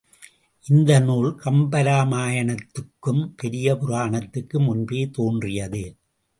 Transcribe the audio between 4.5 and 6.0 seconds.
முன்பு தோன்றியது.